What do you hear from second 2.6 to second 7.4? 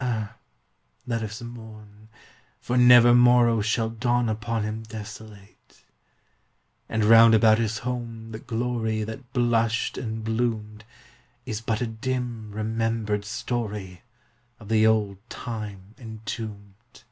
never morrow Shall dawn upon him desolate!) And round